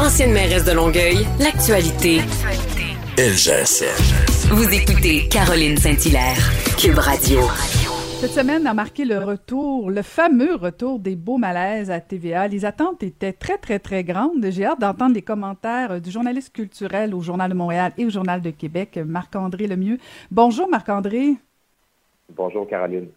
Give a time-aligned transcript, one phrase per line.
[0.00, 2.20] Ancienne mairesse de Longueuil, l'actualité.
[3.18, 4.48] LGSN.
[4.48, 6.38] Vous écoutez Caroline Saint-Hilaire,
[6.78, 7.40] Cube Radio.
[8.18, 12.48] Cette semaine a marqué le retour, le fameux retour des beaux malaises à TVA.
[12.48, 14.46] Les attentes étaient très, très, très grandes.
[14.48, 18.40] J'ai hâte d'entendre les commentaires du journaliste culturel au Journal de Montréal et au Journal
[18.40, 19.98] de Québec, Marc-André Lemieux.
[20.30, 21.36] Bonjour, Marc-André.
[22.34, 23.08] Bonjour, Caroline.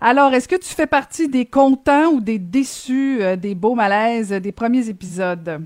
[0.00, 4.30] Alors, est-ce que tu fais partie des contents ou des déçus euh, des beaux malaises
[4.30, 5.60] des premiers épisodes?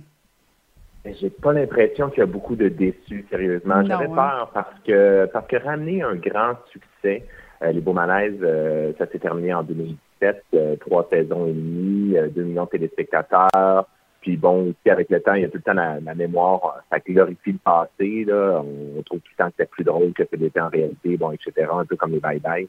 [1.05, 3.85] J'ai pas l'impression qu'il y a beaucoup de déçus, sérieusement.
[3.85, 4.15] J'avais hein?
[4.15, 7.25] peur parce que parce que ramener un grand succès,
[7.63, 12.17] euh, les Beaux Malaises, euh, ça s'est terminé en 2017, euh, trois saisons et demie,
[12.35, 13.87] deux millions de téléspectateurs.
[14.23, 16.99] Puis bon, aussi avec le temps, il y a tout le temps la, mémoire, ça
[16.99, 18.25] glorifie le passé.
[18.25, 18.63] Là.
[18.63, 21.69] On, trouve tout le temps que c'était plus drôle que c'était en réalité, bon, etc.
[21.71, 22.67] Un peu comme les bye-bye.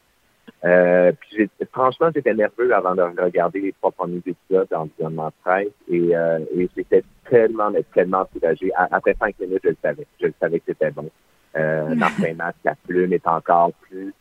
[0.66, 5.68] Euh, puis franchement, j'étais nerveux avant de regarder les trois premiers épisodes d'environnement de presse
[5.90, 8.72] et, euh, et j'étais tellement, mais tellement soulagé.
[8.76, 10.08] Après cinq minutes, je le savais.
[10.20, 11.10] Je le savais que c'était bon.
[11.56, 14.14] Euh, Martin Matt, la plume est encore plus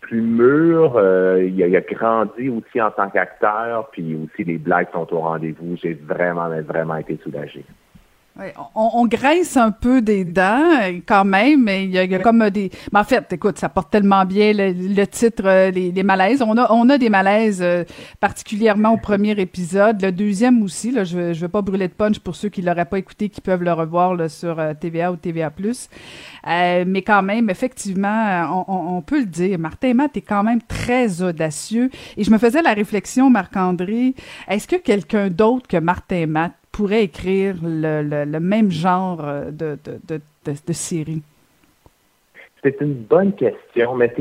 [0.00, 0.96] plus mûr.
[0.96, 5.12] Euh, il, a, il, a, grandi aussi en tant qu'acteur, puis aussi les blagues sont
[5.12, 5.76] au rendez-vous.
[5.76, 7.64] J'ai vraiment, vraiment été soulagé.
[8.38, 10.68] Oui, on, on, graisse un peu des dents
[11.06, 12.70] quand même, mais il y a, comme des.
[12.92, 16.42] Mais en fait, écoute, ça porte tellement bien le, titre, euh, les, les, malaises.
[16.42, 17.84] On a, on a des malaises euh,
[18.20, 20.90] particulièrement au premier épisode, le deuxième aussi.
[20.90, 23.40] Là, je, je veux pas brûler de punch pour ceux qui l'auraient pas écouté, qui
[23.40, 25.50] peuvent le revoir là, sur euh, TVA ou TVA+.
[26.46, 29.58] Euh, mais quand même, effectivement, on, on, peut le dire.
[29.58, 31.90] Martin Matt est quand même très audacieux.
[32.18, 34.14] Et je me faisais la réflexion, Marc-André,
[34.46, 39.78] est-ce que quelqu'un d'autre que Martin Matt pourrait écrire le, le, même genre euh, de,
[39.84, 41.22] de, de, série?
[42.62, 44.12] C'est une bonne question, mais,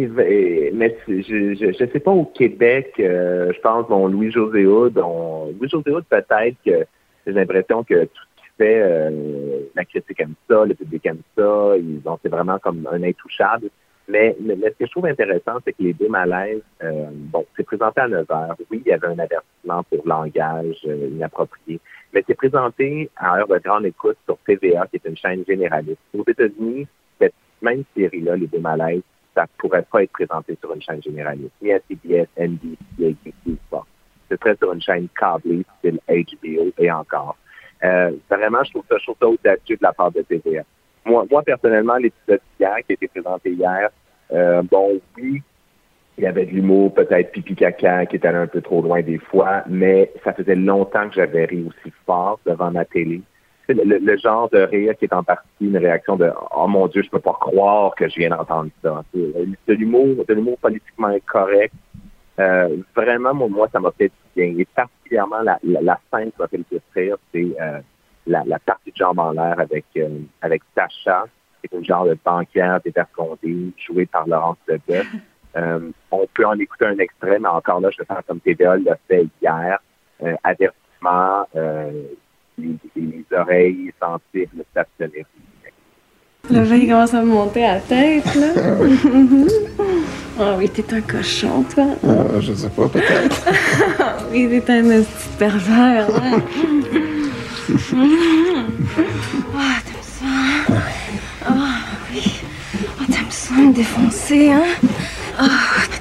[0.74, 6.56] mais je ne sais pas au Québec, euh, je pense, bon, Louis-José Houd, Louis-José peut-être
[6.66, 6.86] que
[7.28, 11.22] j'ai l'impression que tout ce qui fait, euh, la critique aime ça, le public aime
[11.36, 13.70] ça, ils ont, c'est vraiment comme un intouchable.
[14.08, 17.64] Mais, mais, ce que je trouve intéressant, c'est que les deux malaises, euh, bon, c'est
[17.64, 18.56] présenté à 9 heures.
[18.70, 21.80] Oui, il y avait un avertissement pour langage euh, inapproprié,
[22.14, 25.98] mais c'est présenté à heure de grande écoute sur TVA, qui est une chaîne généraliste.
[26.14, 26.88] Aux États-Unis,
[27.20, 29.02] cette même série-là, les deux malaises,
[29.34, 31.52] ça pourrait pas être présenté sur une chaîne généraliste.
[31.62, 33.86] Ni à CBS, NBC, ABC, pas.
[34.30, 37.38] Ce serait sur une chaîne câblée, style HBO et encore.
[37.84, 40.64] Euh, vraiment, je trouve ça, je trouve ça audacieux de la part de TVA.
[41.06, 43.90] Moi, moi personnellement, l'épisode hier qui a été présenté hier,
[44.34, 45.42] euh, bon, oui,
[46.18, 49.02] il y avait de l'humour, peut-être pipi caca, qui était allé un peu trop loin
[49.02, 53.22] des fois, mais ça faisait longtemps que j'avais ri aussi fort devant ma télé.
[53.68, 57.02] Le, le, genre de rire qui est en partie une réaction de Oh mon Dieu,
[57.02, 59.04] je peux pas croire que je viens d'entendre ça.
[59.14, 61.74] De l'humour, de l'humour politiquement incorrect.
[62.40, 64.54] Euh, vraiment, moi, ça m'a fait bien.
[64.58, 67.80] Et particulièrement la, la, la scène qui m'a fait le plus rire, c'est euh,
[68.28, 71.26] la, la, partie de jambes en l'air avec, euh, avec Sacha,
[71.62, 75.08] qui est un genre de banquière dévergondée, jouée par Laurence Leboeuf.
[75.58, 75.80] Euh,
[76.12, 78.98] on peut en écouter un extrait, mais encore là, je vais faire comme TVA l'a
[79.08, 79.80] fait hier.
[80.22, 81.92] Euh, avertissement, euh,
[82.58, 85.26] les, les, oreilles sensibles s'abstenir.
[86.50, 88.48] Le vin commence à me monter à la tête, là.
[90.38, 91.86] Ah oui, t'es un cochon, toi.
[92.06, 93.46] Ah, je sais pas, peut-être.
[94.00, 96.42] Ah oui, t'es un petit pervers, hein.
[97.68, 97.74] Ah,
[99.84, 100.26] t'aimes ça?
[101.48, 101.52] Ah
[102.14, 102.42] oui.
[103.00, 104.62] Ah, t'aimes ça me défoncer, hein?
[105.40, 105.48] Ah,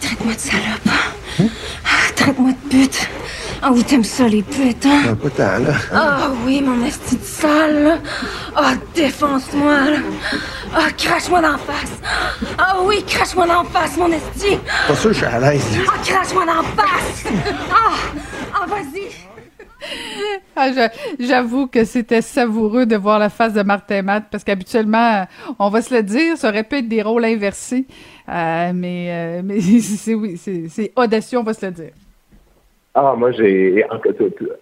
[0.01, 1.51] traite-moi de salope.
[1.85, 3.09] Ah, traite-moi de pute.
[3.63, 5.03] Ah oui, t'aimes ça, les putes, hein?
[5.09, 5.73] Ah, pas tant, là.
[5.93, 7.99] Ah oui, mon esti de sale,
[8.55, 9.99] Ah, défonce-moi, là.
[10.75, 11.93] Ah, crache-moi d'en face.
[12.59, 14.59] Ah oui, crache-moi d'en face, mon esti.
[14.87, 15.63] Pas sûr que je suis à l'aise.
[15.89, 17.25] Ah, crache-moi d'en face.
[17.71, 17.95] Ah.
[20.57, 20.69] Ah,
[21.19, 25.25] J'avoue que c'était savoureux de voir la face de Martin Matt parce qu'habituellement,
[25.59, 27.87] on va se le dire, ça aurait pu être des rôles inversés.
[28.29, 31.93] Euh, mais euh, mais c'est oui, c'est audacieux, on va se le dire.
[32.97, 33.85] Ah, moi, j'ai.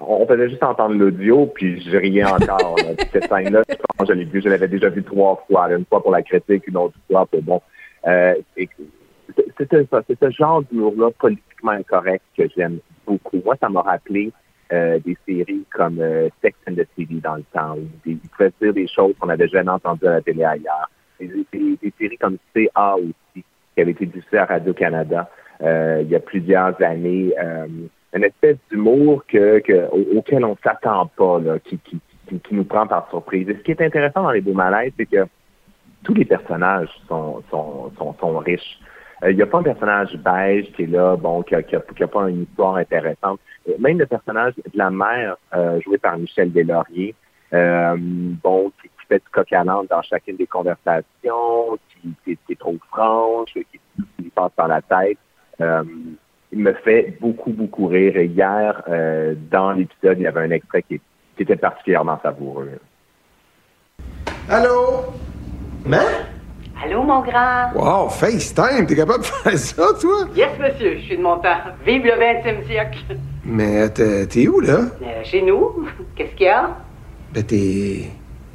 [0.00, 2.76] On faisait juste entendre l'audio, puis je riais encore.
[3.12, 3.62] cette scène-là,
[4.06, 5.70] je l'ai vu, je l'avais déjà vu trois fois.
[5.70, 7.60] Une fois pour la critique, une autre fois pour bon.
[8.06, 13.40] Euh, c'est ce genre d'humour-là politiquement incorrect que j'aime beaucoup.
[13.44, 14.32] Moi, ça m'a rappelé
[14.72, 18.28] euh, des séries comme euh, Sex and the City dans le temps, où des, ils
[18.30, 20.90] pouvaient dire des choses qu'on n'avait jamais entendues à la télé ailleurs.
[21.20, 25.28] Des, séries comme CA aussi, qui avait été diffusée à Radio-Canada
[25.62, 27.32] euh, il y a plusieurs années.
[28.14, 31.78] Une espèce d'humour que, que, auquel on s'attend pas, qui,
[32.50, 33.48] nous prend par surprise.
[33.48, 35.26] Et ce qui est intéressant dans les beaux malaises, c'est que
[36.02, 37.42] tous les personnages sont
[38.38, 38.78] riches.
[39.22, 41.76] Il euh, n'y a pas un personnage beige qui est là, bon, qui n'a qui
[41.76, 43.38] a, qui a pas une histoire intéressante.
[43.78, 47.14] Même le personnage de la mère, euh, joué par Michel Deslauriers,
[47.54, 51.78] euh, bon, qui, fait du coq à dans chacune des conversations,
[52.24, 53.80] qui, est trop franche, qui,
[54.18, 55.18] lui passe dans la tête.
[56.52, 58.16] Il me fait beaucoup, beaucoup rire.
[58.18, 61.00] Et hier, euh, dans l'épisode, il y avait un extrait qui,
[61.38, 62.78] était particulièrement savoureux.
[64.48, 65.06] Allô?
[65.84, 66.31] Mais?
[66.84, 67.70] Allô, mon grand?
[67.74, 70.26] Wow, FaceTime, t'es capable de faire ça, toi?
[70.34, 71.56] Yes, monsieur, je suis de mon temps.
[71.86, 72.98] Vive le 20e siècle.
[73.44, 74.78] Mais t'es où, là?
[75.02, 75.86] Euh, chez nous.
[76.16, 76.70] Qu'est-ce qu'il y a?
[77.32, 78.10] Ben, t'es.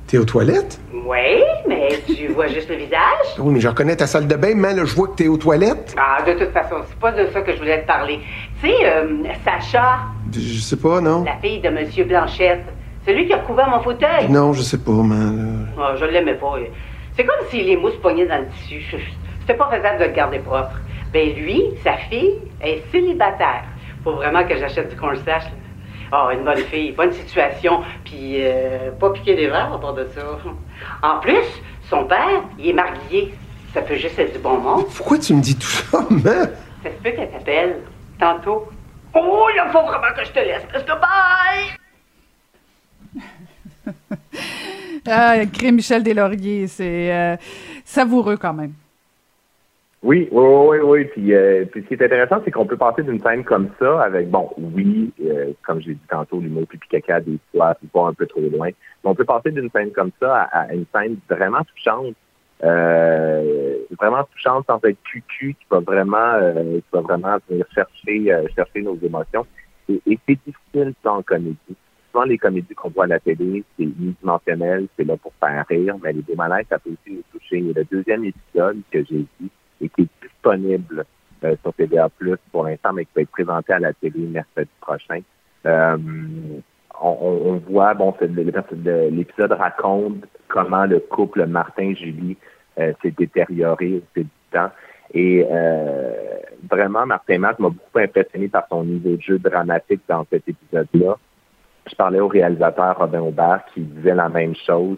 [0.07, 0.79] T'es aux toilettes?
[0.94, 3.27] Oui, mais tu vois juste le visage?
[3.39, 5.38] Oui, mais je reconnais ta salle de bain, mais là, je vois que t'es aux
[5.38, 5.95] toilettes.
[5.97, 8.19] Ah, de toute façon, c'est pas de ça que je voulais te parler.
[8.62, 10.00] Tu sais, euh, Sacha?
[10.33, 11.24] Je sais pas, non?
[11.25, 12.63] La fille de Monsieur Blanchette.
[13.06, 14.29] Celui qui a recouvert mon fauteuil?
[14.29, 15.65] Non, je sais pas, mais.
[15.77, 16.56] Ah, je l'aimais pas.
[17.18, 18.86] C'est comme si les mousses pognaient dans le tissu.
[19.42, 20.80] C'était pas faisable de le garder propre.
[21.12, 23.64] Ben lui, sa fille, est célibataire.
[24.04, 25.46] Faut vraiment que j'achète du cornstarch.
[26.14, 30.08] Oh, une bonne fille, bonne situation, puis euh, pas piquer des verres à part de
[30.14, 30.22] ça.
[31.02, 31.44] En plus,
[31.90, 33.34] son père, il est marié.
[33.74, 34.86] Ça peut juste être du bon monde.
[34.96, 36.46] Pourquoi tu me dis tout ça, mais?
[36.84, 37.80] Ça se peut qu'elle t'appelle
[38.20, 38.70] tantôt.
[39.16, 40.63] Oh, il faut vraiment que je te laisse.
[40.86, 41.78] Bye!
[45.06, 47.36] Ah, Cré Michel Deslauriers, c'est euh,
[47.86, 48.74] savoureux quand même.
[50.04, 51.06] Oui, oui, oui, oui.
[51.06, 54.04] Puis, euh, puis ce qui est intéressant, c'est qu'on peut passer d'une scène comme ça
[54.04, 58.14] avec, bon, oui, euh, comme j'ai dit tantôt, l'humour pipi caca des fois, c'est un
[58.14, 58.68] peu trop loin.
[58.68, 62.16] Mais on peut passer d'une scène comme ça à, une scène vraiment touchante.
[62.62, 68.98] vraiment touchante sans être cucu, qui va vraiment qui va vraiment venir chercher chercher nos
[69.02, 69.46] émotions.
[69.90, 71.76] Et, et c'est difficile sans comédie
[72.25, 76.13] les comédies qu'on voit à la télé, c'est unidimensionnel, c'est là pour faire rire, mais
[76.13, 77.57] les démalaises, ça peut aussi nous toucher.
[77.57, 79.50] Et le deuxième épisode que j'ai vu
[79.81, 81.06] et qui est disponible
[81.44, 84.69] euh, sur TVA Plus pour l'instant, mais qui va être présenté à la télé mercredi
[84.81, 85.21] prochain.
[85.65, 85.98] Euh,
[87.00, 92.38] on, voit, bon, l'épisode raconte comment le couple Martin-Julie
[92.80, 94.71] euh, s'est détérioré au fil du temps.
[95.13, 95.45] Et
[96.69, 101.18] vraiment, Martin Matt m'a beaucoup impressionné par son niveau de jeu dramatique dans cet épisode-là
[101.89, 104.98] je parlais au réalisateur Robin Aubert qui disait la même chose.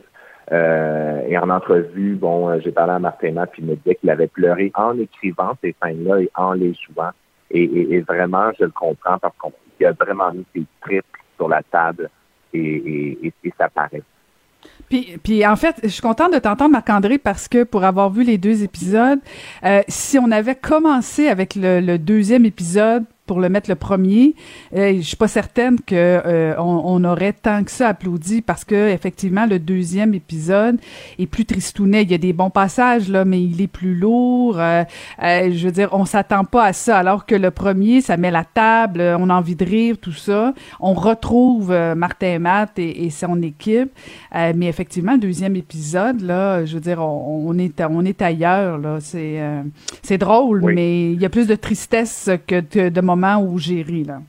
[0.52, 4.10] Euh, et en entrevue, bon, euh, j'ai parlé à Martin puis il me disait qu'il
[4.10, 7.12] avait pleuré en écrivant ces scènes-là et en les jouant.
[7.52, 9.34] Et, vraiment, je le comprends parce
[9.78, 11.06] qu'il a vraiment mis ses tripes
[11.36, 12.10] sur la table
[12.54, 14.04] et, ça paraît.
[14.88, 18.24] Puis, puis en fait, je suis contente de t'entendre, Marc-André, parce que pour avoir vu
[18.24, 19.20] les deux épisodes,
[19.64, 24.34] euh, si on avait commencé avec le deuxième épisode pour le mettre le premier.
[24.76, 28.90] Euh, je suis pas certaine que euh, on, aurait tant que ça applaudi parce que
[28.90, 30.80] effectivement le deuxième épisode
[31.20, 32.02] est plus tristounet.
[32.02, 34.58] Il y a des bons passages là, mais il est plus lourd.
[34.60, 34.84] Euh,
[35.22, 36.98] je veux dire, on s'attend pas à ça.
[36.98, 40.56] Alors que le premier, ça met la table, on a envie de rire, tout ça.
[40.80, 43.92] On retrouve Martin Matt et, et son équipe.
[44.34, 48.98] mais effectivement, le deuxième épisode là, je veux dire, on, est on est ailleurs là.
[49.02, 49.40] C'est
[50.02, 54.04] c'est drôle, mais il y a plus de tristesse que de moments où j'ai ri,
[54.04, 54.22] là.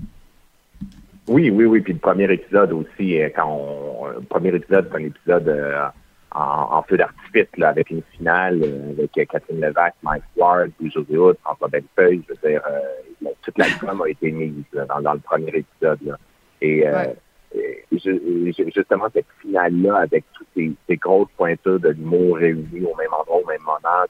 [1.31, 1.81] Oui, oui, oui.
[1.81, 5.87] Puis le premier épisode aussi, euh, quand on, le premier épisode, c'est un épisode euh,
[6.33, 11.37] en, feu d'artifice, là, avec une finale, euh, avec Catherine Levac, Mike Ward, José Hood,
[11.45, 12.23] François Bellefeuille.
[12.29, 12.63] Je veux dire,
[13.43, 15.99] toute la a été mise dans, le premier épisode.
[16.05, 16.17] Là.
[16.61, 16.85] Et,
[18.75, 23.47] justement, cette finale-là, avec toutes ces, grosses pointures de l'humour réunies au même endroit, au
[23.47, 24.05] même moment,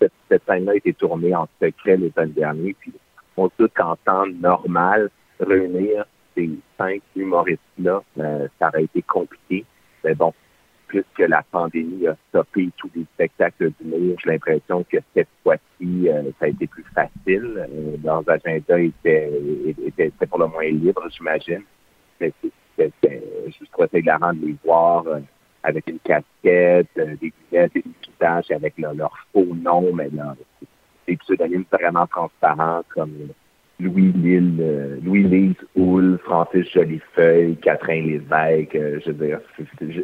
[0.00, 2.74] cette, cette scène-là a été tournée en secret l'été dernier.
[2.80, 2.92] Puis
[3.36, 5.10] on tout qu'en temps normal,
[5.40, 9.64] réunir ces cinq humoristes-là, euh, ça aurait été compliqué.
[10.04, 10.32] Mais bon,
[10.88, 16.22] puisque la pandémie a stoppé tous les spectacles d'humour, j'ai l'impression que cette fois-ci, euh,
[16.38, 17.66] ça a été plus facile.
[17.68, 19.30] Euh, leurs agendas étaient,
[20.28, 21.62] pour le moins libres, j'imagine.
[22.20, 22.32] Mais
[22.76, 23.22] c'était
[23.58, 25.04] juste trop hilarant de les voir
[25.62, 30.36] avec une casquette, des lunettes, des visages avec leur faux nom, mais là,
[31.06, 33.12] des pseudonymes vraiment transparents comme
[33.80, 39.40] Louis Lille, euh, Louis Lise Houle, Francis Jolifeuille, Catherine Lévesque, euh, je veux dire,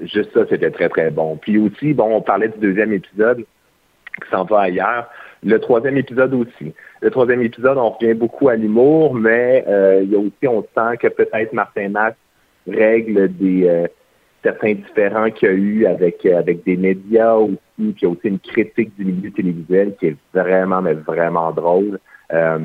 [0.03, 1.37] juste ça, c'était très, très bon.
[1.37, 5.09] Puis aussi, bon, on parlait du deuxième épisode qui s'en va ailleurs.
[5.45, 6.75] Le troisième épisode aussi.
[7.01, 10.63] Le troisième épisode, on revient beaucoup à l'humour, mais euh, il y a aussi, on
[10.63, 12.17] sent que peut-être Martin Max
[12.67, 13.87] règle des
[14.43, 18.29] certains différents qu'il y a eu avec, avec des médias aussi, puis y a aussi
[18.29, 21.99] une critique du milieu télévisuel qui est vraiment, mais vraiment drôle.
[22.33, 22.59] Euh,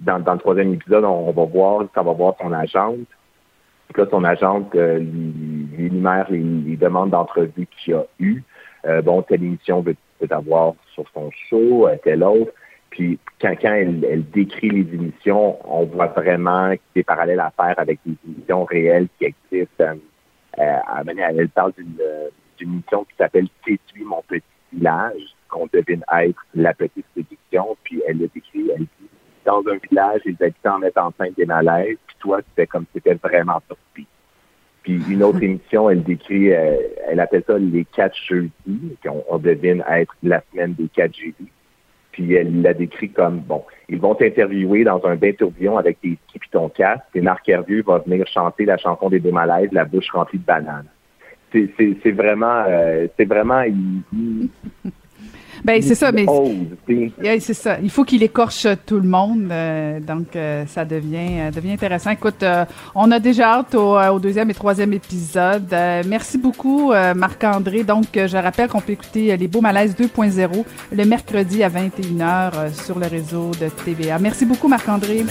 [0.00, 3.06] dans, dans, le troisième épisode, on, va voir, ça va voir son agente.
[3.96, 8.42] là, son agente euh, lui, énumère les, demandes d'entrevue qu'il a eues.
[8.86, 12.52] Euh, bon, telle émission veut, veut avoir sur son show, telle autre.
[12.94, 17.52] Puis quand, quand elle, elle, décrit les émissions, on voit vraiment y des parallèles à
[17.56, 19.94] faire avec des émissions réelles qui existent euh,
[20.56, 24.42] elle, elle parle d'une euh, d'une émission qui s'appelle T'es-tu mon petit
[24.72, 29.08] village, qu'on devine être la petite séduction, puis elle le décrit, elle dit,
[29.44, 32.84] dans un village, les habitants mettent en scène des malaises, puis toi, tu fais comme
[32.86, 34.06] si c'était vraiment surpris.
[34.82, 36.76] Puis une autre émission, elle décrit, euh,
[37.08, 41.50] elle appelle ça les quatre jeudis, qu'on on devine être la semaine des quatre jeudis.
[42.14, 46.16] Puis elle l'a décrit comme, bon, ils vont t'interviewer dans un bain tourbillon avec tes
[46.28, 49.84] skis puis ton casque, et Marc Hervieux va venir chanter la chanson des démalaises, la
[49.84, 50.86] bouche remplie de bananes.
[51.52, 54.48] C'est, vraiment, euh, c'est vraiment, il-
[55.64, 56.26] Ben, c'est ça, mais
[57.40, 57.78] c'est ça.
[57.82, 59.48] Il faut qu'il écorche tout le monde.
[59.50, 62.10] euh, donc, euh, ça devient, euh, devient intéressant.
[62.10, 62.44] Écoute,
[62.94, 65.74] on a déjà hâte au, au deuxième et troisième épisode.
[66.06, 67.84] Merci beaucoup, Marc-André.
[67.84, 72.70] Donc, je rappelle qu'on peut écouter Les Beaux Malaises 2.0 le mercredi à 21h euh,
[72.72, 74.18] sur le réseau de TVA.
[74.18, 75.24] Merci beaucoup, Marc-André.